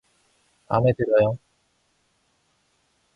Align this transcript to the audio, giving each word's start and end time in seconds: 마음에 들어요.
마음에 0.67 0.91
들어요. 0.93 1.37